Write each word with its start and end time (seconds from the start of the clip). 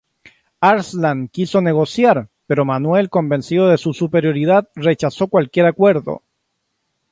Arslan 0.61 1.27
quiso 1.27 1.61
negociar, 1.61 2.27
pero 2.47 2.65
Manuel, 2.65 3.11
convencido 3.11 3.67
de 3.69 3.77
su 3.77 3.93
superioridad, 3.93 4.67
rechazó 4.73 5.27
cualquier 5.27 5.67
acuerdo. 5.67 6.23